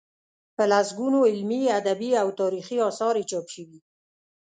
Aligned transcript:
په 0.55 0.63
لسګونو 0.71 1.19
علمي، 1.31 1.61
ادبي 1.79 2.11
او 2.21 2.27
تاریخي 2.41 2.77
اثار 2.89 3.13
یې 3.19 3.25
چاپ 3.31 3.45
شوي. 3.55 3.79